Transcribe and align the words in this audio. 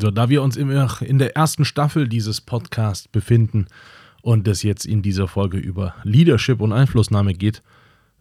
So, 0.00 0.10
da 0.10 0.30
wir 0.30 0.42
uns 0.42 0.56
immer 0.56 1.02
in 1.02 1.18
der 1.18 1.36
ersten 1.36 1.66
Staffel 1.66 2.08
dieses 2.08 2.40
Podcasts 2.40 3.06
befinden 3.06 3.66
und 4.22 4.48
es 4.48 4.62
jetzt 4.62 4.86
in 4.86 5.02
dieser 5.02 5.28
Folge 5.28 5.58
über 5.58 5.94
Leadership 6.04 6.62
und 6.62 6.72
Einflussnahme 6.72 7.34
geht, 7.34 7.62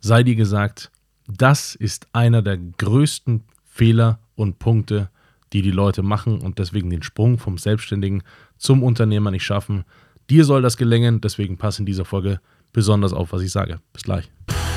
sei 0.02 0.24
dir 0.24 0.36
gesagt, 0.36 0.92
das 1.26 1.76
ist 1.76 2.08
einer 2.12 2.42
der 2.42 2.58
größten 2.58 3.46
Fehler 3.66 4.20
und 4.36 4.60
Punkte, 4.60 5.10
die 5.54 5.62
die 5.62 5.72
Leute 5.72 6.04
machen 6.04 6.42
und 6.42 6.60
deswegen 6.60 6.90
den 6.90 7.02
Sprung 7.02 7.38
vom 7.38 7.58
Selbstständigen 7.58 8.24
zum 8.58 8.84
Unternehmer 8.84 9.32
nicht 9.32 9.46
schaffen. 9.46 9.86
Dir 10.30 10.44
soll 10.44 10.62
das 10.62 10.76
gelingen, 10.76 11.22
deswegen 11.22 11.58
pass 11.58 11.80
in 11.80 11.86
dieser 11.86 12.04
Folge 12.04 12.42
besonders 12.74 13.14
auf, 13.14 13.32
was 13.32 13.42
ich 13.42 13.54
sage. 13.54 13.80
Bis 13.94 14.04
gleich. 14.04 14.30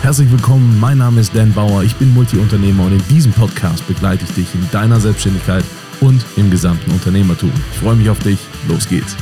Herzlich 0.02 0.30
willkommen, 0.30 0.78
mein 0.78 0.98
Name 0.98 1.20
ist 1.20 1.34
Dan 1.34 1.52
Bauer, 1.52 1.82
ich 1.82 1.96
bin 1.96 2.14
Multiunternehmer 2.14 2.86
und 2.86 2.92
in 2.92 3.08
diesem 3.08 3.32
Podcast 3.32 3.86
begleite 3.88 4.24
ich 4.24 4.34
dich 4.34 4.54
in 4.54 4.70
deiner 4.70 5.00
Selbstständigkeit 5.00 5.64
und 6.02 6.24
im 6.36 6.50
gesamten 6.50 6.90
Unternehmertum. 6.90 7.52
Ich 7.70 7.78
freue 7.78 7.94
mich 7.94 8.10
auf 8.10 8.18
dich, 8.18 8.40
los 8.68 8.88
geht's. 8.88 9.16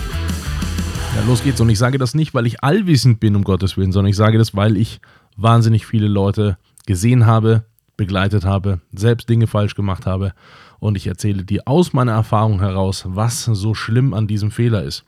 Ja, 1.14 1.22
los 1.26 1.42
geht's 1.42 1.60
und 1.60 1.68
ich 1.68 1.78
sage 1.78 1.98
das 1.98 2.14
nicht, 2.14 2.32
weil 2.32 2.46
ich 2.46 2.64
allwissend 2.64 3.20
bin, 3.20 3.36
um 3.36 3.44
Gottes 3.44 3.76
Willen, 3.76 3.92
sondern 3.92 4.08
ich 4.08 4.16
sage 4.16 4.38
das, 4.38 4.56
weil 4.56 4.78
ich 4.78 5.00
wahnsinnig 5.36 5.84
viele 5.86 6.08
Leute 6.08 6.56
gesehen 6.86 7.26
habe, 7.26 7.64
begleitet 7.98 8.46
habe, 8.46 8.80
selbst 8.92 9.28
Dinge 9.28 9.46
falsch 9.46 9.74
gemacht 9.74 10.06
habe 10.06 10.32
und 10.78 10.96
ich 10.96 11.06
erzähle 11.06 11.44
dir 11.44 11.62
aus 11.66 11.92
meiner 11.92 12.12
Erfahrung 12.12 12.60
heraus, 12.60 13.04
was 13.06 13.44
so 13.44 13.74
schlimm 13.74 14.14
an 14.14 14.26
diesem 14.26 14.50
Fehler 14.50 14.82
ist. 14.82 15.04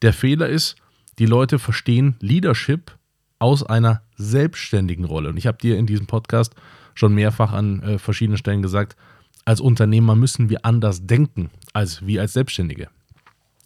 Der 0.00 0.14
Fehler 0.14 0.48
ist, 0.48 0.76
die 1.18 1.26
Leute 1.26 1.58
verstehen 1.58 2.16
Leadership 2.20 2.96
aus 3.38 3.62
einer 3.62 4.00
selbstständigen 4.16 5.04
Rolle. 5.04 5.28
Und 5.28 5.36
ich 5.36 5.46
habe 5.46 5.58
dir 5.58 5.76
in 5.76 5.86
diesem 5.86 6.06
Podcast 6.06 6.54
schon 6.94 7.14
mehrfach 7.14 7.52
an 7.52 7.82
äh, 7.82 7.98
verschiedenen 7.98 8.38
Stellen 8.38 8.62
gesagt, 8.62 8.96
als 9.44 9.60
Unternehmer 9.60 10.14
müssen 10.14 10.50
wir 10.50 10.64
anders 10.64 11.06
denken 11.06 11.50
als 11.72 12.06
wir 12.06 12.20
als 12.20 12.32
Selbstständige. 12.32 12.88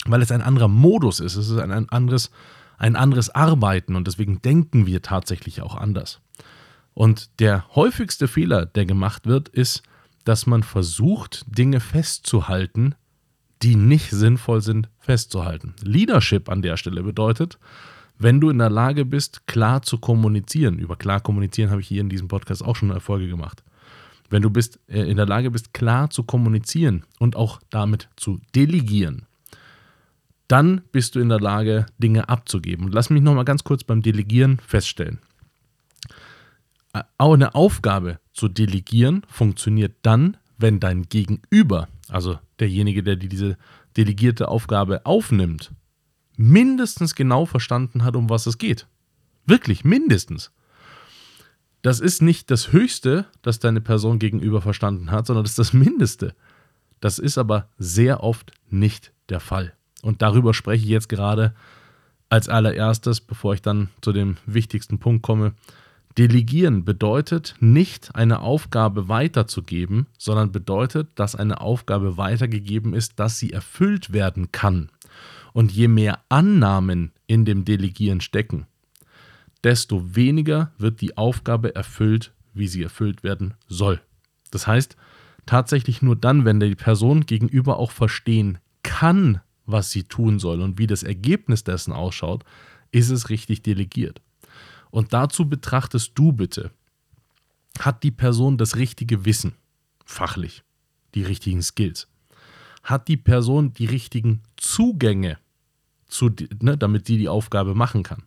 Weil 0.06 0.22
es 0.22 0.30
ein 0.30 0.42
anderer 0.42 0.68
Modus 0.68 1.20
ist, 1.20 1.36
es 1.36 1.48
ist 1.50 1.58
ein, 1.58 1.88
anderes, 1.88 2.30
ein 2.78 2.96
anderes 2.96 3.30
Arbeiten 3.30 3.96
und 3.96 4.06
deswegen 4.06 4.40
denken 4.40 4.86
wir 4.86 5.02
tatsächlich 5.02 5.62
auch 5.62 5.74
anders. 5.74 6.20
Und 6.94 7.40
der 7.40 7.66
häufigste 7.74 8.28
Fehler, 8.28 8.64
der 8.64 8.86
gemacht 8.86 9.26
wird, 9.26 9.48
ist, 9.48 9.82
dass 10.24 10.46
man 10.46 10.62
versucht, 10.62 11.44
Dinge 11.46 11.80
festzuhalten, 11.80 12.94
die 13.62 13.76
nicht 13.76 14.10
sinnvoll 14.10 14.60
sind, 14.60 14.88
festzuhalten. 14.98 15.74
Leadership 15.82 16.48
an 16.48 16.62
der 16.62 16.76
Stelle 16.76 17.02
bedeutet, 17.02 17.58
wenn 18.18 18.40
du 18.40 18.48
in 18.48 18.58
der 18.58 18.70
Lage 18.70 19.04
bist, 19.04 19.46
klar 19.46 19.82
zu 19.82 19.98
kommunizieren. 19.98 20.78
Über 20.78 20.96
klar 20.96 21.20
kommunizieren 21.20 21.70
habe 21.70 21.80
ich 21.80 21.88
hier 21.88 22.00
in 22.00 22.08
diesem 22.08 22.28
Podcast 22.28 22.64
auch 22.64 22.76
schon 22.76 22.90
Erfolge 22.90 23.28
gemacht. 23.28 23.62
Wenn 24.30 24.42
du 24.42 24.50
bist, 24.50 24.80
äh, 24.88 25.02
in 25.02 25.16
der 25.16 25.26
Lage 25.26 25.50
bist, 25.50 25.72
klar 25.72 26.10
zu 26.10 26.22
kommunizieren 26.22 27.04
und 27.18 27.36
auch 27.36 27.60
damit 27.70 28.08
zu 28.16 28.40
delegieren, 28.54 29.26
dann 30.48 30.82
bist 30.92 31.14
du 31.14 31.20
in 31.20 31.28
der 31.28 31.40
Lage, 31.40 31.86
Dinge 31.98 32.28
abzugeben. 32.28 32.86
Und 32.86 32.94
lass 32.94 33.10
mich 33.10 33.22
nochmal 33.22 33.44
ganz 33.44 33.64
kurz 33.64 33.84
beim 33.84 34.02
Delegieren 34.02 34.58
feststellen. 34.58 35.18
Äh, 36.92 37.02
auch 37.18 37.34
eine 37.34 37.54
Aufgabe 37.54 38.18
zu 38.32 38.48
delegieren 38.48 39.22
funktioniert 39.28 39.96
dann, 40.02 40.36
wenn 40.58 40.80
dein 40.80 41.02
Gegenüber, 41.02 41.88
also 42.08 42.38
derjenige, 42.60 43.02
der 43.02 43.16
diese 43.16 43.56
delegierte 43.96 44.48
Aufgabe 44.48 45.04
aufnimmt, 45.04 45.72
mindestens 46.36 47.14
genau 47.14 47.46
verstanden 47.46 48.04
hat, 48.04 48.16
um 48.16 48.30
was 48.30 48.46
es 48.46 48.58
geht. 48.58 48.86
Wirklich, 49.46 49.84
mindestens. 49.84 50.50
Das 51.86 52.00
ist 52.00 52.20
nicht 52.20 52.50
das 52.50 52.72
Höchste, 52.72 53.26
das 53.42 53.60
deine 53.60 53.80
Person 53.80 54.18
gegenüber 54.18 54.60
verstanden 54.60 55.12
hat, 55.12 55.28
sondern 55.28 55.44
das 55.44 55.52
ist 55.52 55.60
das 55.60 55.72
Mindeste. 55.72 56.34
Das 56.98 57.20
ist 57.20 57.38
aber 57.38 57.68
sehr 57.78 58.24
oft 58.24 58.50
nicht 58.68 59.12
der 59.28 59.38
Fall. 59.38 59.72
Und 60.02 60.20
darüber 60.20 60.52
spreche 60.52 60.82
ich 60.82 60.90
jetzt 60.90 61.08
gerade 61.08 61.54
als 62.28 62.48
allererstes, 62.48 63.20
bevor 63.20 63.54
ich 63.54 63.62
dann 63.62 63.90
zu 64.00 64.12
dem 64.12 64.36
wichtigsten 64.46 64.98
Punkt 64.98 65.22
komme. 65.22 65.54
Delegieren 66.18 66.84
bedeutet 66.84 67.54
nicht 67.60 68.16
eine 68.16 68.40
Aufgabe 68.40 69.08
weiterzugeben, 69.08 70.08
sondern 70.18 70.50
bedeutet, 70.50 71.10
dass 71.14 71.36
eine 71.36 71.60
Aufgabe 71.60 72.16
weitergegeben 72.16 72.94
ist, 72.94 73.20
dass 73.20 73.38
sie 73.38 73.52
erfüllt 73.52 74.12
werden 74.12 74.50
kann. 74.50 74.90
Und 75.52 75.70
je 75.70 75.86
mehr 75.86 76.18
Annahmen 76.30 77.12
in 77.28 77.44
dem 77.44 77.64
Delegieren 77.64 78.20
stecken, 78.20 78.66
desto 79.66 80.14
weniger 80.14 80.70
wird 80.78 81.00
die 81.00 81.16
Aufgabe 81.16 81.74
erfüllt, 81.74 82.32
wie 82.54 82.68
sie 82.68 82.84
erfüllt 82.84 83.24
werden 83.24 83.54
soll. 83.66 84.00
Das 84.52 84.68
heißt, 84.68 84.96
tatsächlich 85.44 86.02
nur 86.02 86.14
dann, 86.14 86.44
wenn 86.44 86.60
die 86.60 86.76
Person 86.76 87.26
gegenüber 87.26 87.76
auch 87.76 87.90
verstehen 87.90 88.58
kann, 88.84 89.40
was 89.64 89.90
sie 89.90 90.04
tun 90.04 90.38
soll 90.38 90.60
und 90.60 90.78
wie 90.78 90.86
das 90.86 91.02
Ergebnis 91.02 91.64
dessen 91.64 91.92
ausschaut, 91.92 92.44
ist 92.92 93.10
es 93.10 93.28
richtig 93.28 93.62
delegiert. 93.62 94.22
Und 94.92 95.12
dazu 95.12 95.48
betrachtest 95.48 96.12
du 96.14 96.30
bitte, 96.30 96.70
hat 97.80 98.04
die 98.04 98.12
Person 98.12 98.58
das 98.58 98.76
richtige 98.76 99.24
Wissen, 99.24 99.56
fachlich, 100.04 100.62
die 101.16 101.24
richtigen 101.24 101.62
Skills? 101.62 102.06
Hat 102.84 103.08
die 103.08 103.16
Person 103.16 103.72
die 103.72 103.86
richtigen 103.86 104.42
Zugänge, 104.56 105.38
zu, 106.06 106.30
ne, 106.62 106.78
damit 106.78 107.06
sie 107.06 107.18
die 107.18 107.28
Aufgabe 107.28 107.74
machen 107.74 108.04
kann? 108.04 108.22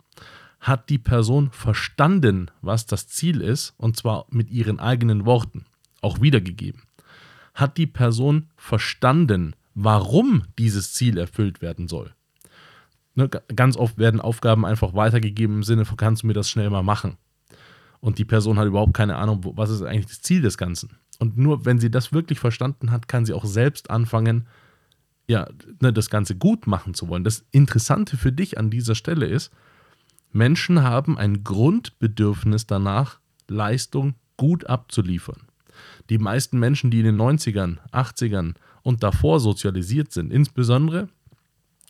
Hat 0.60 0.90
die 0.90 0.98
Person 0.98 1.52
verstanden, 1.52 2.52
was 2.62 2.86
das 2.86 3.08
Ziel 3.08 3.42
ist, 3.42 3.74
und 3.78 3.96
zwar 3.98 4.26
mit 4.30 4.50
ihren 4.50 4.80
eigenen 4.80 5.26
Worten, 5.26 5.66
auch 6.02 6.22
wiedergegeben. 6.22 6.82
Hat 7.54 7.78
die 7.78 7.88
Person 7.88 8.50
verstanden, 8.58 9.56
warum 9.74 10.44
dieses 10.58 10.94
Ziel 10.94 11.18
erfüllt 11.18 11.62
werden 11.62 11.88
soll. 11.88 12.14
Ne, 13.16 13.30
ganz 13.56 13.76
oft 13.76 13.98
werden 13.98 14.22
Aufgaben 14.22 14.66
einfach 14.66 14.94
weitergegeben 14.94 15.58
im 15.58 15.64
Sinne 15.64 15.86
von, 15.86 15.98
kannst 15.98 16.24
du 16.24 16.28
mir 16.28 16.34
das 16.34 16.50
schnell 16.50 16.70
mal 16.70 16.84
machen? 16.84 17.18
Und 18.02 18.18
die 18.18 18.26
Person 18.26 18.58
hat 18.58 18.68
überhaupt 18.68 18.94
keine 18.94 19.18
Ahnung, 19.18 19.42
was 19.56 19.70
ist 19.70 19.82
eigentlich 19.82 20.08
das 20.08 20.22
Ziel 20.22 20.42
des 20.42 20.58
Ganzen. 20.58 20.92
Und 21.20 21.38
nur 21.38 21.66
wenn 21.66 21.80
sie 21.80 21.92
das 21.92 22.14
wirklich 22.14 22.40
verstanden 22.40 22.92
hat, 22.92 23.08
kann 23.08 23.26
sie 23.26 23.34
auch 23.34 23.46
selbst 23.46 23.90
anfangen, 23.90 24.48
ja, 25.28 25.48
ne, 25.82 25.92
das 25.92 26.10
Ganze 26.10 26.36
gut 26.36 26.66
machen 26.66 26.94
zu 26.94 27.08
wollen. 27.08 27.24
Das 27.24 27.46
Interessante 27.52 28.18
für 28.18 28.32
dich 28.32 28.58
an 28.58 28.70
dieser 28.70 28.96
Stelle 28.96 29.26
ist, 29.26 29.52
Menschen 30.32 30.84
haben 30.84 31.18
ein 31.18 31.44
Grundbedürfnis 31.44 32.68
danach, 32.68 33.20
Leistung 33.48 34.16
gut 34.38 34.66
abzuliefern. 34.68 35.48
Die 36.10 36.18
meisten 36.18 36.60
Menschen, 36.60 36.92
die 36.92 37.00
in 37.00 37.06
den 37.06 37.18
90ern, 37.18 37.78
80ern 37.92 38.56
und 38.84 39.04
davor 39.04 39.40
sozialisiert 39.40 40.12
sind, 40.12 40.32
insbesondere 40.32 41.10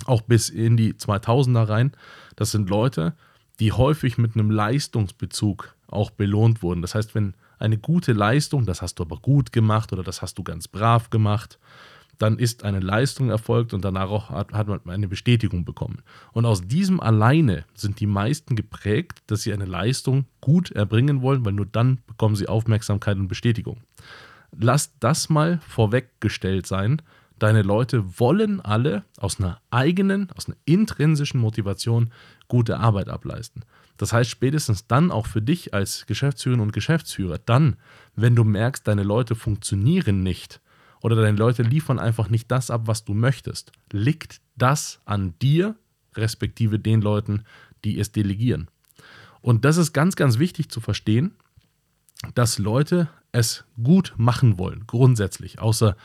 auch 0.05 0.21
bis 0.21 0.49
in 0.49 0.77
die 0.77 0.93
2000er 0.93 1.67
rein, 1.67 1.91
das 2.35 2.51
sind 2.51 2.69
Leute, 2.69 3.13
die 3.59 3.73
häufig 3.73 4.17
mit 4.17 4.35
einem 4.35 4.51
Leistungsbezug 4.51 5.75
auch 5.87 6.11
belohnt 6.11 6.63
wurden. 6.63 6.81
Das 6.81 6.95
heißt, 6.95 7.15
wenn 7.15 7.33
eine 7.57 7.77
gute 7.77 8.13
Leistung, 8.13 8.65
das 8.65 8.81
hast 8.81 8.95
du 8.95 9.03
aber 9.03 9.17
gut 9.17 9.51
gemacht 9.51 9.91
oder 9.91 10.03
das 10.03 10.21
hast 10.21 10.37
du 10.37 10.43
ganz 10.43 10.67
brav 10.67 11.09
gemacht, 11.09 11.59
dann 12.19 12.37
ist 12.37 12.63
eine 12.63 12.81
Leistung 12.81 13.29
erfolgt 13.29 13.73
und 13.73 13.83
danach 13.83 14.09
auch 14.09 14.29
hat, 14.29 14.53
hat 14.53 14.67
man 14.67 14.81
eine 14.87 15.07
Bestätigung 15.07 15.65
bekommen. 15.65 16.03
Und 16.33 16.45
aus 16.45 16.67
diesem 16.67 16.99
alleine 16.99 17.65
sind 17.73 17.99
die 17.99 18.05
meisten 18.05 18.55
geprägt, 18.55 19.23
dass 19.27 19.41
sie 19.41 19.53
eine 19.53 19.65
Leistung 19.65 20.25
gut 20.41 20.71
erbringen 20.71 21.21
wollen, 21.21 21.45
weil 21.45 21.53
nur 21.53 21.65
dann 21.65 21.99
bekommen 22.05 22.35
sie 22.35 22.47
Aufmerksamkeit 22.47 23.17
und 23.17 23.29
Bestätigung. 23.29 23.77
Lass 24.51 24.97
das 24.99 25.29
mal 25.29 25.59
vorweggestellt 25.67 26.67
sein. 26.67 27.01
Deine 27.39 27.61
Leute 27.61 28.19
wollen 28.19 28.59
alle 28.59 29.05
aus 29.17 29.39
einer 29.39 29.61
eigenen, 29.71 30.29
aus 30.35 30.47
einer 30.47 30.57
intrinsischen 30.65 31.39
Motivation 31.39 32.11
gute 32.49 32.79
Arbeit 32.79 33.07
ableisten. 33.07 33.63
Das 33.95 34.11
heißt, 34.11 34.29
spätestens 34.29 34.87
dann 34.87 35.11
auch 35.11 35.25
für 35.25 35.41
dich 35.41 35.73
als 35.73 36.05
Geschäftsführerin 36.05 36.61
und 36.61 36.73
Geschäftsführer, 36.73 37.37
dann, 37.37 37.77
wenn 38.15 38.35
du 38.35 38.43
merkst, 38.43 38.87
deine 38.87 39.03
Leute 39.03 39.35
funktionieren 39.35 40.23
nicht, 40.23 40.61
oder 41.01 41.15
deine 41.15 41.37
Leute 41.37 41.63
liefern 41.63 41.99
einfach 41.99 42.29
nicht 42.29 42.51
das 42.51 42.71
ab, 42.71 42.83
was 42.85 43.05
du 43.05 43.13
möchtest, 43.13 43.71
liegt 43.91 44.41
das 44.55 44.99
an 45.05 45.33
dir, 45.41 45.75
respektive 46.15 46.79
den 46.79 47.01
Leuten, 47.01 47.43
die 47.83 47.99
es 47.99 48.11
delegieren. 48.11 48.69
Und 49.41 49.63
das 49.65 49.77
ist 49.77 49.93
ganz, 49.93 50.15
ganz 50.15 50.39
wichtig 50.39 50.69
zu 50.69 50.81
verstehen, 50.81 51.31
dass 52.35 52.59
Leute 52.59 53.09
es 53.31 53.63
gut 53.81 54.13
machen 54.17 54.57
wollen, 54.57 54.85
grundsätzlich, 54.87 55.59
außer 55.59 55.95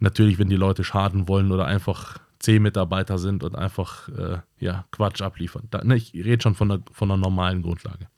natürlich, 0.00 0.38
wenn 0.38 0.48
die 0.48 0.56
Leute 0.56 0.82
schaden 0.82 1.28
wollen 1.28 1.52
oder 1.52 1.66
einfach 1.66 2.18
C-Mitarbeiter 2.40 3.18
sind 3.18 3.44
und 3.44 3.54
einfach 3.54 4.08
äh, 4.08 4.38
ja, 4.58 4.84
Quatsch 4.90 5.22
abliefern. 5.22 5.68
Da, 5.70 5.84
ne, 5.84 5.96
ich 5.96 6.12
rede 6.14 6.42
schon 6.42 6.54
von 6.54 6.70
einer, 6.70 6.82
von 6.92 7.10
einer 7.10 7.20
normalen 7.20 7.62
Grundlage. 7.62 8.08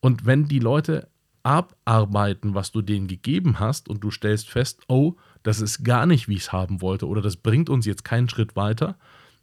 Und 0.00 0.26
wenn 0.26 0.46
die 0.46 0.58
Leute 0.58 1.08
abarbeiten, 1.42 2.54
was 2.54 2.72
du 2.72 2.82
denen 2.82 3.06
gegeben 3.06 3.58
hast 3.58 3.88
und 3.88 4.04
du 4.04 4.10
stellst 4.10 4.48
fest, 4.48 4.82
oh, 4.88 5.14
das 5.42 5.60
ist 5.60 5.84
gar 5.84 6.06
nicht, 6.06 6.28
wie 6.28 6.34
ich 6.34 6.42
es 6.42 6.52
haben 6.52 6.80
wollte 6.82 7.06
oder 7.06 7.22
das 7.22 7.36
bringt 7.36 7.70
uns 7.70 7.86
jetzt 7.86 8.04
keinen 8.04 8.28
Schritt 8.28 8.56
weiter, 8.56 8.96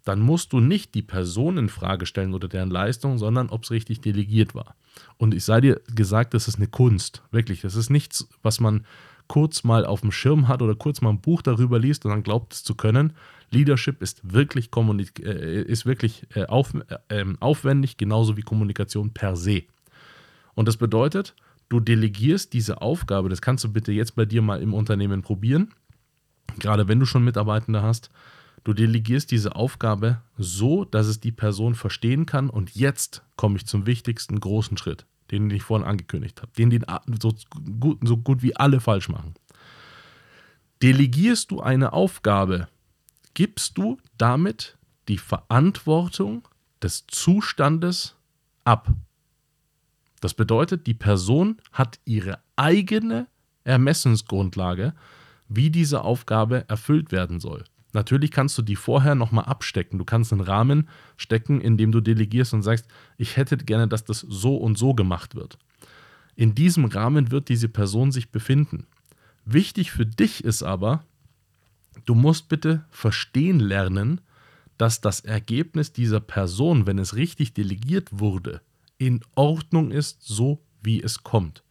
dann 0.03 0.19
musst 0.19 0.53
du 0.53 0.59
nicht 0.59 0.95
die 0.95 1.01
Person 1.01 1.57
in 1.57 1.69
Frage 1.69 2.05
stellen 2.05 2.33
oder 2.33 2.47
deren 2.47 2.69
Leistung, 2.69 3.17
sondern 3.17 3.49
ob 3.49 3.63
es 3.63 3.71
richtig 3.71 3.99
delegiert 3.99 4.55
war. 4.55 4.75
Und 5.17 5.33
ich 5.33 5.43
sei 5.43 5.59
dir 5.59 5.81
gesagt, 5.93 6.33
das 6.33 6.47
ist 6.47 6.57
eine 6.57 6.67
Kunst, 6.67 7.23
wirklich. 7.31 7.61
Das 7.61 7.75
ist 7.75 7.89
nichts, 7.89 8.27
was 8.41 8.59
man 8.59 8.85
kurz 9.27 9.63
mal 9.65 9.85
auf 9.85 10.01
dem 10.01 10.11
Schirm 10.11 10.47
hat 10.47 10.61
oder 10.61 10.75
kurz 10.75 11.01
mal 11.01 11.09
ein 11.09 11.19
Buch 11.19 11.41
darüber 11.41 11.77
liest 11.77 12.05
und 12.05 12.11
dann 12.11 12.23
glaubt 12.23 12.53
es 12.53 12.63
zu 12.63 12.75
können. 12.75 13.13
Leadership 13.51 14.01
ist 14.01 14.21
wirklich, 14.33 14.69
äh, 14.75 15.61
ist 15.63 15.85
wirklich 15.85 16.25
äh, 16.35 16.45
auf, 16.45 16.73
äh, 16.73 16.97
ähm, 17.09 17.37
aufwendig, 17.41 17.97
genauso 17.97 18.37
wie 18.37 18.41
Kommunikation 18.41 19.11
per 19.11 19.35
se. 19.35 19.63
Und 20.55 20.67
das 20.67 20.77
bedeutet, 20.77 21.35
du 21.69 21.79
delegierst 21.79 22.53
diese 22.53 22.81
Aufgabe, 22.81 23.29
das 23.29 23.41
kannst 23.41 23.63
du 23.63 23.71
bitte 23.71 23.91
jetzt 23.91 24.15
bei 24.15 24.25
dir 24.25 24.41
mal 24.41 24.61
im 24.61 24.73
Unternehmen 24.73 25.21
probieren, 25.21 25.73
gerade 26.59 26.87
wenn 26.87 26.99
du 26.99 27.05
schon 27.05 27.23
Mitarbeitende 27.23 27.81
hast, 27.81 28.09
du 28.63 28.73
delegierst 28.73 29.31
diese 29.31 29.55
Aufgabe 29.55 30.21
so, 30.37 30.85
dass 30.85 31.07
es 31.07 31.19
die 31.19 31.31
Person 31.31 31.75
verstehen 31.75 32.25
kann 32.25 32.49
und 32.49 32.75
jetzt 32.75 33.23
komme 33.35 33.57
ich 33.57 33.65
zum 33.65 33.85
wichtigsten 33.85 34.39
großen 34.39 34.77
Schritt 34.77 35.05
den 35.31 35.49
ich 35.49 35.63
vorhin 35.63 35.87
angekündigt 35.87 36.41
habe, 36.41 36.51
den, 36.57 36.69
den 36.69 36.85
so 37.21 37.33
gut, 37.79 37.99
so 38.03 38.17
gut 38.17 38.43
wie 38.43 38.55
alle 38.55 38.79
falsch 38.79 39.09
machen. 39.09 39.33
Delegierst 40.81 41.51
du 41.51 41.59
eine 41.59 41.93
Aufgabe, 41.93 42.67
gibst 43.33 43.77
du 43.77 43.97
damit 44.17 44.77
die 45.07 45.17
Verantwortung 45.17 46.47
des 46.81 47.07
Zustandes 47.07 48.15
ab. 48.63 48.89
Das 50.19 50.33
bedeutet, 50.33 50.87
die 50.87 50.93
Person 50.93 51.57
hat 51.71 51.99
ihre 52.05 52.39
eigene 52.55 53.27
Ermessensgrundlage, 53.63 54.93
wie 55.47 55.69
diese 55.69 56.01
Aufgabe 56.01 56.67
erfüllt 56.67 57.11
werden 57.11 57.39
soll. 57.39 57.63
Natürlich 57.93 58.31
kannst 58.31 58.57
du 58.57 58.61
die 58.61 58.75
vorher 58.75 59.15
nochmal 59.15 59.45
abstecken. 59.45 59.97
Du 59.97 60.05
kannst 60.05 60.31
einen 60.31 60.41
Rahmen 60.41 60.89
stecken, 61.15 61.61
in 61.61 61.77
dem 61.77 61.91
du 61.91 62.01
delegierst 62.01 62.53
und 62.53 62.61
sagst, 62.61 62.87
ich 63.17 63.37
hätte 63.37 63.57
gerne, 63.57 63.87
dass 63.87 64.03
das 64.03 64.19
so 64.19 64.57
und 64.57 64.77
so 64.77 64.93
gemacht 64.93 65.35
wird. 65.35 65.57
In 66.35 66.53
diesem 66.53 66.85
Rahmen 66.85 67.31
wird 67.31 67.49
diese 67.49 67.69
Person 67.69 68.11
sich 68.11 68.31
befinden. 68.31 68.85
Wichtig 69.45 69.91
für 69.91 70.05
dich 70.05 70.43
ist 70.43 70.61
aber, 70.61 71.03
du 72.05 72.13
musst 72.13 72.49
bitte 72.49 72.85
verstehen 72.89 73.59
lernen, 73.59 74.21
dass 74.77 75.01
das 75.01 75.21
Ergebnis 75.21 75.93
dieser 75.93 76.19
Person, 76.19 76.85
wenn 76.85 76.99
es 76.99 77.15
richtig 77.15 77.53
delegiert 77.53 78.09
wurde, 78.11 78.61
in 78.97 79.21
Ordnung 79.35 79.91
ist, 79.91 80.23
so 80.23 80.63
wie 80.81 81.01
es 81.01 81.23
kommt. 81.23 81.63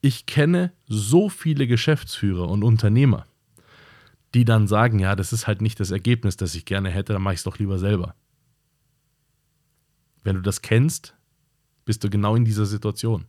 Ich 0.00 0.26
kenne 0.26 0.72
so 0.86 1.28
viele 1.28 1.66
Geschäftsführer 1.66 2.48
und 2.48 2.62
Unternehmer, 2.62 3.26
die 4.34 4.44
dann 4.44 4.68
sagen, 4.68 4.98
ja, 4.98 5.16
das 5.16 5.32
ist 5.32 5.46
halt 5.46 5.60
nicht 5.60 5.80
das 5.80 5.90
Ergebnis, 5.90 6.36
das 6.36 6.54
ich 6.54 6.64
gerne 6.64 6.90
hätte, 6.90 7.12
dann 7.12 7.22
mache 7.22 7.34
ich 7.34 7.40
es 7.40 7.44
doch 7.44 7.58
lieber 7.58 7.78
selber. 7.78 8.14
Wenn 10.22 10.36
du 10.36 10.42
das 10.42 10.62
kennst, 10.62 11.14
bist 11.84 12.04
du 12.04 12.10
genau 12.10 12.36
in 12.36 12.44
dieser 12.44 12.66
Situation. 12.66 13.26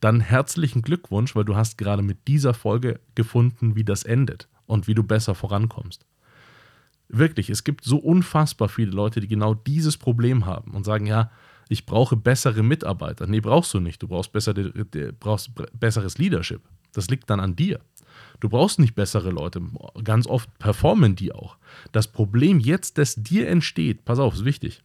Dann 0.00 0.20
herzlichen 0.20 0.82
Glückwunsch, 0.82 1.34
weil 1.36 1.44
du 1.44 1.56
hast 1.56 1.78
gerade 1.78 2.02
mit 2.02 2.26
dieser 2.28 2.52
Folge 2.52 3.00
gefunden, 3.14 3.76
wie 3.76 3.84
das 3.84 4.02
endet 4.02 4.48
und 4.66 4.86
wie 4.86 4.94
du 4.94 5.02
besser 5.02 5.34
vorankommst. 5.34 6.04
Wirklich, 7.08 7.50
es 7.50 7.64
gibt 7.64 7.84
so 7.84 7.98
unfassbar 7.98 8.68
viele 8.68 8.90
Leute, 8.90 9.20
die 9.20 9.28
genau 9.28 9.54
dieses 9.54 9.96
Problem 9.96 10.46
haben 10.46 10.72
und 10.72 10.84
sagen, 10.84 11.06
ja, 11.06 11.30
ich 11.68 11.86
brauche 11.86 12.16
bessere 12.16 12.62
Mitarbeiter. 12.62 13.26
Nee, 13.26 13.40
brauchst 13.40 13.72
du 13.74 13.80
nicht. 13.80 14.02
Du 14.02 14.08
brauchst, 14.08 14.32
bessere, 14.32 14.72
brauchst 15.18 15.50
besseres 15.78 16.18
Leadership. 16.18 16.62
Das 16.92 17.08
liegt 17.08 17.28
dann 17.30 17.40
an 17.40 17.56
dir. 17.56 17.80
Du 18.40 18.48
brauchst 18.48 18.78
nicht 18.78 18.94
bessere 18.94 19.30
Leute. 19.30 19.62
Ganz 20.02 20.26
oft 20.26 20.58
performen 20.58 21.16
die 21.16 21.32
auch. 21.32 21.56
Das 21.92 22.08
Problem 22.08 22.60
jetzt, 22.60 22.98
das 22.98 23.14
dir 23.16 23.48
entsteht, 23.48 24.04
pass 24.04 24.18
auf, 24.18 24.34
ist 24.34 24.44
wichtig. 24.44 24.82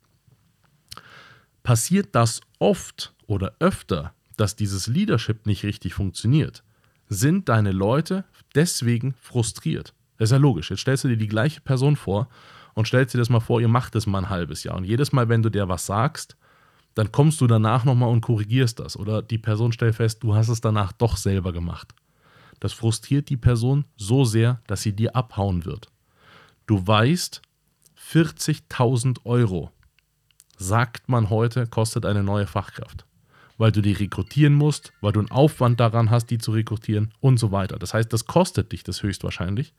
Passiert 1.64 2.16
das 2.16 2.42
oft 2.58 3.14
oder 3.28 3.54
öfter, 3.60 4.14
dass 4.38 4.56
dieses 4.56 4.88
Leadership 4.88 5.46
nicht 5.46 5.64
richtig 5.64 5.94
funktioniert, 5.94 6.64
sind 7.10 7.50
deine 7.50 7.72
Leute 7.72 8.24
deswegen 8.56 9.14
frustriert. 9.20 9.94
Das 10.18 10.30
ist 10.30 10.32
ja 10.32 10.38
logisch. 10.38 10.70
Jetzt 10.70 10.82
stellst 10.82 11.04
du 11.04 11.10
dir 11.10 11.18
die 11.18 11.28
gleiche 11.28 11.62
Person 11.62 11.96
vor 11.96 12.30
und 12.74 12.88
stellst 12.88 13.14
dir 13.14 13.20
das 13.20 13.30
mal 13.30 13.40
vor, 13.40 13.62
ihr 13.62 13.68
macht 13.68 13.96
das 13.96 14.08
mal 14.08 14.20
ein 14.20 14.30
halbes 14.30 14.64
Jahr. 14.64 14.76
Und 14.76 14.86
jedes 14.86 15.12
Mal, 15.12 15.30
wenn 15.30 15.44
du 15.44 15.50
dir 15.50 15.68
was 15.68 15.86
sagst, 15.86 16.38
dann 16.96 17.12
kommst 17.12 17.40
du 17.42 17.48
danach 17.48 17.86
nochmal 17.86 18.10
und 18.10 18.22
korrigierst 18.22 18.80
das. 18.80 18.98
Oder 18.98 19.22
die 19.22 19.38
Person 19.38 19.72
stellt 19.72 19.96
fest, 19.96 20.24
du 20.24 20.36
hast 20.36 20.50
es 20.50 20.62
danach 20.62 20.92
doch 20.92 21.18
selber 21.18 21.54
gemacht. 21.54 21.94
Das 22.60 22.74
frustriert 22.74 23.30
die 23.30 23.38
Person 23.38 23.86
so 23.96 24.26
sehr, 24.26 24.62
dass 24.68 24.82
sie 24.82 24.94
dir 24.94 25.16
abhauen 25.16 25.66
wird. 25.66 25.88
Du 26.68 26.86
weißt, 26.86 27.42
40.000 28.12 29.20
Euro, 29.26 29.72
sagt 30.58 31.10
man 31.10 31.30
heute, 31.30 31.68
kostet 31.68 32.06
eine 32.06 32.24
neue 32.24 32.48
Fachkraft. 32.48 33.06
Weil 33.58 33.72
du 33.72 33.82
die 33.82 33.92
rekrutieren 33.92 34.54
musst, 34.54 34.94
weil 35.02 35.12
du 35.12 35.20
einen 35.20 35.32
Aufwand 35.32 35.80
daran 35.80 36.10
hast, 36.10 36.28
die 36.28 36.38
zu 36.38 36.52
rekrutieren 36.52 37.14
und 37.20 37.38
so 37.38 37.52
weiter. 37.52 37.78
Das 37.78 37.94
heißt, 37.94 38.12
das 38.12 38.26
kostet 38.26 38.72
dich 38.72 38.84
das 38.84 39.04
höchstwahrscheinlich. 39.04 39.74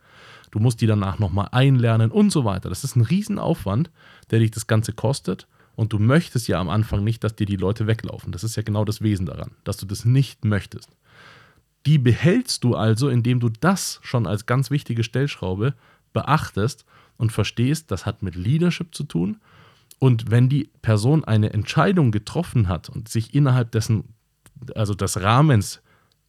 Du 0.51 0.59
musst 0.59 0.81
die 0.81 0.87
danach 0.87 1.19
nochmal 1.19 1.49
einlernen 1.53 2.11
und 2.11 2.31
so 2.31 2.45
weiter. 2.45 2.69
Das 2.69 2.85
ist 2.85 2.95
ein 2.97 3.03
Riesenaufwand, 3.03 3.91
der 4.31 4.41
dich 4.41 4.51
das 4.51 4.67
Ganze 4.67 4.93
kostet. 4.93 5.49
Und 5.81 5.95
du 5.95 5.99
möchtest 5.99 6.47
ja 6.47 6.61
am 6.61 6.69
Anfang 6.69 7.05
nicht, 7.05 7.25
dass 7.25 7.37
dir 7.37 7.47
die 7.47 7.57
Leute 7.57 7.87
weglaufen. 7.87 8.33
Das 8.33 8.45
ist 8.45 8.55
ja 8.55 8.63
genau 8.63 8.85
das 8.85 9.01
Wesen 9.01 9.25
daran, 9.25 9.53
dass 9.65 9.79
du 9.79 9.87
das 9.87 10.05
nicht 10.05 10.45
möchtest. 10.45 10.91
Die 11.87 11.97
behältst 11.97 12.65
du 12.65 12.75
also, 12.75 13.09
indem 13.09 13.41
du 13.41 13.49
das 13.49 13.99
schon 14.03 14.27
als 14.27 14.45
ganz 14.45 14.71
wichtige 14.71 15.03
Stellschraube 15.03 15.73
beachtest 16.13 16.85
und 17.17 17.33
verstehst, 17.33 17.91
das 17.91 18.05
hat 18.05 18.23
mit 18.23 18.35
Leadership 18.35 18.95
zu 18.95 19.05
tun. 19.05 19.41
Und 19.99 20.31
wenn 20.31 20.51
die 20.51 20.69
Person 20.83 21.25
eine 21.25 21.55
Entscheidung 21.55 22.11
getroffen 22.13 22.69
hat 22.69 22.91
und 22.91 23.09
sich 23.09 23.33
innerhalb 23.33 23.71
dessen, 23.73 24.05
also 24.75 24.93
des 24.93 25.23
Rahmens, 25.23 25.81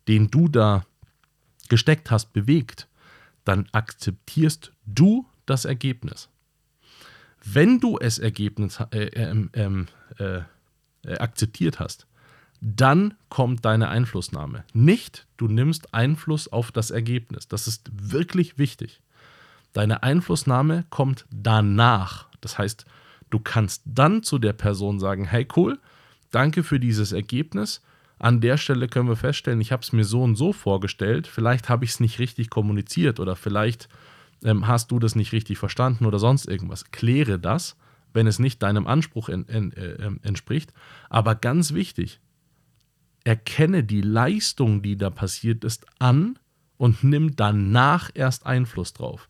den 0.08 0.32
du 0.32 0.48
da 0.48 0.86
gesteckt 1.68 2.10
hast, 2.10 2.32
bewegt, 2.32 2.88
dann 3.44 3.68
akzeptierst 3.74 4.72
du 4.86 5.26
das 5.46 5.66
Ergebnis. 5.66 6.30
Wenn 7.44 7.80
du 7.80 7.98
es 7.98 8.20
Ergebnis 8.20 8.80
äh, 8.92 9.06
äh, 9.06 9.48
ähm, 9.54 9.88
äh, 10.18 10.42
äh, 11.04 11.18
akzeptiert 11.18 11.80
hast, 11.80 12.06
dann 12.62 13.16
kommt 13.30 13.66
deine 13.66 13.90
Einflussnahme. 13.90 14.64
Nicht, 14.74 15.26
du 15.38 15.48
nimmst 15.48 15.94
Einfluss 15.96 16.48
auf 16.48 16.72
das 16.72 16.92
Ergebnis. 16.92 17.48
Das 17.48 17.68
ist 17.68 17.90
wirklich 17.92 18.60
wichtig. 18.60 19.02
Deine 19.74 20.04
Einflussnahme 20.04 20.86
kommt 20.92 21.26
danach. 21.32 22.28
Das 22.40 22.60
heißt, 22.60 22.86
du 23.32 23.40
kannst 23.40 23.82
dann 23.86 24.22
zu 24.22 24.38
der 24.38 24.54
Person 24.54 25.00
sagen, 25.00 25.26
hey 25.26 25.48
cool, 25.56 25.80
danke 26.30 26.62
für 26.64 26.80
dieses 26.80 27.14
Ergebnis. 27.14 27.82
An 28.20 28.42
der 28.42 28.58
Stelle 28.58 28.88
können 28.88 29.10
wir 29.10 29.16
feststellen, 29.16 29.62
ich 29.62 29.72
habe 29.72 29.82
es 29.82 29.94
mir 29.94 30.06
so 30.06 30.22
und 30.22 30.36
so 30.36 30.54
vorgestellt. 30.54 31.26
Vielleicht 31.26 31.70
habe 31.70 31.86
ich 31.86 31.92
es 31.92 32.00
nicht 32.00 32.20
richtig 32.20 32.52
kommuniziert 32.52 33.20
oder 33.20 33.36
vielleicht 33.36 33.90
ähm, 34.44 34.68
hast 34.68 34.92
du 34.92 35.00
das 35.00 35.16
nicht 35.16 35.32
richtig 35.32 35.58
verstanden 35.58 36.06
oder 36.06 36.20
sonst 36.20 36.48
irgendwas. 36.48 36.92
Kläre 36.92 37.40
das, 37.40 37.76
wenn 38.14 38.28
es 38.28 38.40
nicht 38.40 38.62
deinem 38.62 38.88
Anspruch 38.88 39.30
en, 39.30 39.48
en, 39.48 39.72
äh, 39.74 39.94
ähm, 39.94 40.20
entspricht. 40.24 40.74
Aber 41.10 41.36
ganz 41.36 41.74
wichtig, 41.74 42.20
erkenne 43.24 43.84
die 43.84 44.02
Leistung, 44.02 44.82
die 44.82 44.98
da 44.98 45.10
passiert 45.10 45.64
ist, 45.64 45.86
an 46.00 46.38
und 46.78 47.04
nimm 47.04 47.36
danach 47.36 48.10
erst 48.14 48.46
Einfluss 48.46 48.94
drauf. 48.94 49.30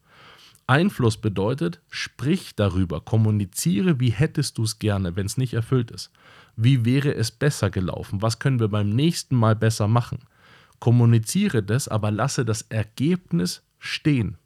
Einfluss 0.68 1.18
bedeutet, 1.18 1.82
sprich 1.90 2.56
darüber, 2.56 3.02
kommuniziere, 3.02 4.00
wie 4.00 4.12
hättest 4.12 4.58
du 4.58 4.64
es 4.64 4.80
gerne, 4.80 5.16
wenn 5.16 5.26
es 5.26 5.38
nicht 5.38 5.54
erfüllt 5.54 5.92
ist. 5.92 6.12
Wie 6.56 6.86
wäre 6.86 7.14
es 7.14 7.32
besser 7.32 7.70
gelaufen? 7.70 8.22
Was 8.22 8.40
können 8.40 8.60
wir 8.60 8.70
beim 8.70 8.90
nächsten 8.90 9.36
Mal 9.36 9.56
besser 9.56 9.88
machen? 9.88 10.20
Kommuniziere 10.80 11.62
das, 11.62 11.88
aber 11.88 12.12
lasse 12.12 12.46
das 12.46 12.64
Ergebnis 12.64 13.64
stehen. 13.80 14.38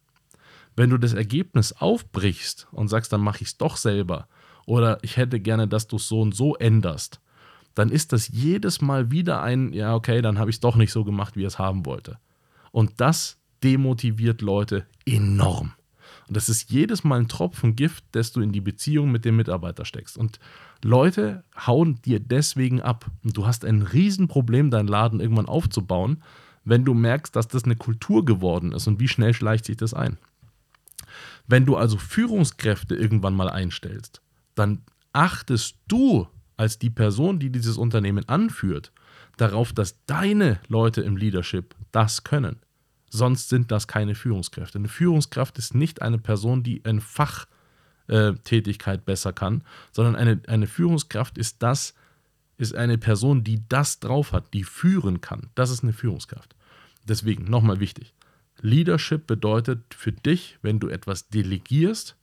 Wenn 0.75 0.89
du 0.89 0.98
das 0.98 1.13
Ergebnis 1.13 1.74
aufbrichst 1.74 2.67
und 2.72 2.88
sagst, 2.88 3.13
dann 3.13 3.22
mache 3.22 3.41
ich 3.41 3.50
es 3.50 3.58
doch 3.58 3.77
selber 3.77 4.27
oder 4.65 5.00
ich 5.03 5.17
hätte 5.17 5.39
gerne, 5.39 5.67
dass 5.67 5.88
du 5.88 5.96
es 5.98 6.08
so 6.08 6.22
und 6.22 6.36
so 6.36 6.55
änderst, 6.55 7.22
dann 7.75 7.89
ist 7.89 8.13
das 8.13 8.27
jedes 8.29 8.82
Mal 8.82 9.12
wieder 9.12 9.41
ein, 9.41 9.74
ja, 9.74 9.96
okay, 9.96 10.22
dann 10.22 10.39
habe 10.39 10.50
ich 10.50 10.58
es 10.58 10.62
doch 10.62 10.75
nicht 10.75 10.91
so 10.91 11.03
gemacht, 11.03 11.36
wie 11.36 11.44
er 11.44 11.48
es 11.48 11.60
haben 11.60 11.86
wollte. 11.86 12.17
Und 12.72 12.94
das 12.98 13.38
demotiviert 13.63 14.41
Leute 14.41 14.86
enorm. 15.05 15.74
Und 16.27 16.38
das 16.38 16.50
ist 16.50 16.72
jedes 16.72 17.03
Mal 17.03 17.20
ein 17.20 17.27
Tropfen 17.27 17.75
Gift, 17.75 18.03
das 18.12 18.32
du 18.32 18.41
in 18.41 18.51
die 18.51 18.62
Beziehung 18.62 19.12
mit 19.12 19.25
dem 19.25 19.36
Mitarbeiter 19.36 19.86
steckst. 19.86 20.17
Und 20.17 20.39
Leute 20.84 21.44
hauen 21.65 22.01
dir 22.01 22.20
deswegen 22.20 22.82
ab. 22.82 23.05
Und 23.24 23.38
du 23.38 23.46
hast 23.46 23.63
ein 23.65 23.82
Riesenproblem, 23.82 24.72
deinen 24.72 24.88
Laden 24.88 25.20
irgendwann 25.20 25.48
aufzubauen, 25.48 26.24
wenn 26.63 26.84
du 26.84 26.94
merkst, 26.94 27.36
dass 27.36 27.48
das 27.48 27.65
eine 27.65 27.75
Kultur 27.75 28.25
geworden 28.25 28.72
ist. 28.72 28.88
Und 28.88 29.00
wie 29.00 29.08
schnell 29.08 29.34
schleicht 29.34 29.65
sich 29.65 29.77
das 29.77 29.94
ein? 29.94 30.17
Wenn 31.48 31.66
du 31.66 31.75
also 31.75 31.98
Führungskräfte 31.98 32.96
irgendwann 32.96 33.36
mal 33.36 33.50
einstellst, 33.50 34.22
dann 34.56 34.82
achtest 35.14 35.78
du 35.88 36.28
als 36.58 36.80
die 36.80 36.90
Person, 36.90 37.40
die 37.40 37.50
dieses 37.50 37.78
Unternehmen 37.78 38.28
anführt, 38.28 38.92
darauf, 39.38 39.74
dass 39.74 40.04
deine 40.06 40.60
Leute 40.68 41.02
im 41.02 41.18
Leadership 41.18 41.75
das 41.92 42.24
können. 42.24 42.58
Sonst 43.10 43.50
sind 43.50 43.72
das 43.72 43.88
keine 43.88 44.16
Führungskräfte. 44.16 44.78
Eine 44.78 44.88
Führungskraft 44.88 45.58
ist 45.58 45.75
nicht 45.75 46.02
eine 46.02 46.18
Person, 46.18 46.64
die 46.64 46.84
eine 46.86 47.02
Fachtätigkeit 47.02 49.00
äh, 49.00 49.04
besser 49.04 49.34
kann, 49.34 49.64
sondern 49.92 50.16
eine, 50.16 50.42
eine 50.48 50.68
Führungskraft 50.68 51.38
ist 51.38 51.62
das, 51.62 51.94
ist 52.58 52.74
eine 52.75 52.98
Person, 52.98 53.44
die 53.44 53.62
das 53.68 54.00
drauf 54.00 54.32
hat, 54.32 54.54
die 54.54 54.64
führen 54.64 55.22
kann. 55.22 55.50
Das 55.56 55.70
ist 55.70 55.84
eine 55.84 55.94
Führungskraft. 55.94 56.56
Deswegen 57.08 57.44
nochmal 57.46 57.80
wichtig. 57.80 58.14
Leadership 58.62 59.27
bedeutet 59.27 59.93
für 59.93 60.12
dich, 60.12 60.57
wenn 60.62 60.79
du 60.79 60.88
etwas 60.88 61.29
delegierst, 61.29 62.15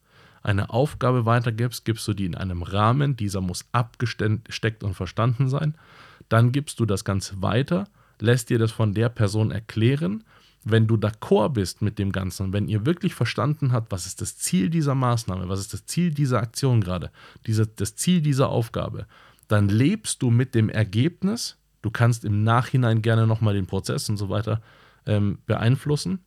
eine 0.43 0.71
Aufgabe 0.71 1.25
weitergibst, 1.25 1.85
gibst 1.85 2.07
du 2.09 2.15
die 2.15 2.25
in 2.25 2.35
einem 2.35 2.63
Rahmen, 2.63 3.17
dieser 3.17 3.41
muss 3.41 3.65
abgesteckt 3.73 4.83
und 4.83 4.95
verstanden 4.95 5.49
sein. 5.49 5.77
Dann 6.29 6.51
gibst 6.51 6.81
du 6.81 6.87
das 6.87 7.05
Ganze 7.05 7.41
weiter, 7.43 7.87
lässt 8.21 8.51
dir 8.51 8.59
das 8.59 8.73
von 8.73 8.93
der 8.93 9.09
Person 9.09 9.51
erklären. 9.51 10.25
Wenn 10.65 10.87
du 10.87 10.97
d'accord 10.97 11.51
bist 11.51 11.83
mit 11.83 11.99
dem 11.99 12.13
Ganzen, 12.13 12.53
wenn 12.53 12.69
ihr 12.69 12.87
wirklich 12.87 13.15
verstanden 13.15 13.73
habt, 13.73 13.93
was 13.93 14.07
ist 14.07 14.21
das 14.21 14.37
Ziel 14.37 14.71
dieser 14.71 14.95
Maßnahme, 14.95 15.49
was 15.49 15.61
ist 15.61 15.73
das 15.73 15.87
Ziel 15.87 16.13
dieser 16.13 16.41
Aktion 16.41 16.81
gerade, 16.81 17.11
diese, 17.47 17.67
das 17.67 17.97
Ziel 17.97 18.21
dieser 18.21 18.49
Aufgabe, 18.49 19.07
dann 19.49 19.69
lebst 19.69 20.23
du 20.23 20.31
mit 20.31 20.55
dem 20.55 20.69
Ergebnis. 20.69 21.57
Du 21.83 21.91
kannst 21.91 22.25
im 22.25 22.45
Nachhinein 22.45 23.03
gerne 23.03 23.27
nochmal 23.27 23.55
den 23.55 23.67
Prozess 23.67 24.09
und 24.09 24.17
so 24.17 24.29
weiter 24.29 24.63
ähm, 25.07 25.39
beeinflussen 25.47 26.21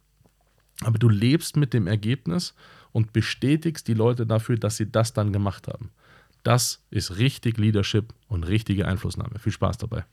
aber 0.84 0.98
du 0.98 1.10
lebst 1.10 1.58
mit 1.58 1.74
dem 1.74 1.88
Ergebnis 1.88 2.54
und 2.92 3.14
bestätigst 3.14 3.88
die 3.88 3.94
Leute 3.94 4.26
dafür, 4.26 4.58
dass 4.58 4.78
sie 4.78 4.92
das 4.92 5.14
dann 5.14 5.32
gemacht 5.32 5.68
haben. 5.68 5.92
Das 6.44 6.84
ist 6.92 7.18
richtig 7.18 7.58
Leadership 7.58 8.14
und 8.28 8.44
richtige 8.44 8.88
Einflussnahme. 8.88 9.40
Viel 9.40 9.52
Spaß 9.52 9.78
dabei. 9.78 10.06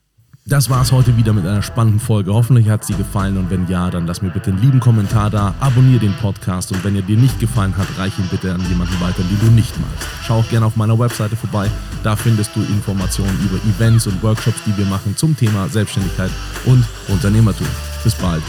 Das 0.45 0.69
war 0.71 0.83
es 0.83 0.91
heute 0.91 1.17
wieder 1.17 1.33
mit 1.33 1.47
einer 1.47 1.63
spannenden 1.63 2.01
Folge. 2.01 2.35
Hoffentlich 2.35 2.69
hat 2.69 2.85
sie 2.85 2.95
gefallen 2.95 3.37
und 3.37 3.51
wenn 3.51 3.69
ja, 3.69 3.91
dann 3.91 4.09
lass 4.09 4.23
mir 4.23 4.31
bitte 4.31 4.51
einen 4.51 4.61
lieben 4.61 4.81
Kommentar 4.81 5.31
da, 5.31 5.55
abonniere 5.61 6.01
den 6.01 6.15
Podcast 6.15 6.73
und 6.73 6.83
wenn 6.83 6.97
er 6.97 7.03
dir 7.03 7.17
nicht 7.17 7.39
gefallen 7.39 7.77
hat, 7.77 7.87
reich 7.97 8.19
ihn 8.19 8.27
bitte 8.29 8.53
an 8.53 8.61
jemanden 8.69 8.99
weiter, 9.01 9.23
den 9.23 9.39
du 9.39 9.53
nicht 9.53 9.79
magst. 9.79 10.09
Schau 10.25 10.41
auch 10.41 10.49
gerne 10.49 10.67
auf 10.67 10.75
meiner 10.75 10.99
Webseite 10.99 11.37
vorbei. 11.37 11.71
Da 12.03 12.17
findest 12.17 12.57
du 12.57 12.61
Informationen 12.61 13.39
über 13.45 13.59
Events 13.71 14.09
und 14.09 14.21
Workshops, 14.23 14.65
die 14.67 14.77
wir 14.77 14.87
machen 14.87 15.17
zum 15.17 15.37
Thema 15.37 15.69
Selbstständigkeit 15.69 16.31
und 16.65 16.85
Unternehmertum. 17.07 17.69
Bis 18.05 18.15
bald. 18.17 18.43